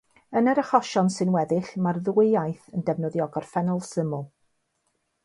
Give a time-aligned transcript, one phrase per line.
[0.39, 4.25] Yn yr achosion sy'n weddill, mae'r ddwy iaith yn defnyddio gorffennol syml.